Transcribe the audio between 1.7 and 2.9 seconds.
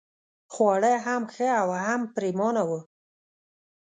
هم پرېمانه وو.